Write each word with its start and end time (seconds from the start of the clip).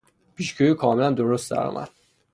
پیشگویی 0.35 0.69
او 0.69 0.75
کاملا 0.77 1.11
درست 1.11 1.51
درآمد! 1.51 1.89